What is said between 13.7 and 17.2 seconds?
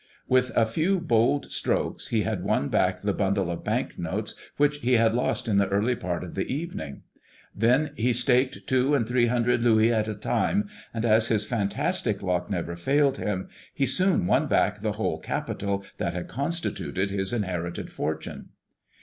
he soon won back the whole capital that had constituted